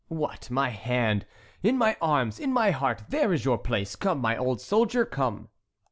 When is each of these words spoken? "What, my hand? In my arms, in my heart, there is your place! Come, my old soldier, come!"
"What, 0.07 0.49
my 0.49 0.69
hand? 0.69 1.27
In 1.61 1.77
my 1.77 1.95
arms, 2.01 2.39
in 2.39 2.51
my 2.51 2.71
heart, 2.71 3.03
there 3.09 3.31
is 3.31 3.45
your 3.45 3.59
place! 3.59 3.95
Come, 3.95 4.17
my 4.17 4.35
old 4.35 4.59
soldier, 4.59 5.05
come!" 5.05 5.49